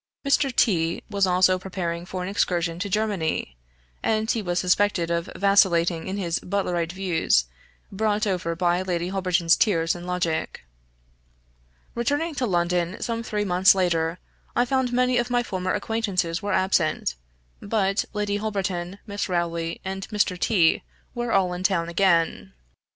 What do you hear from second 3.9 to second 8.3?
and he was suspected of vacillating in his Butlerite views, brought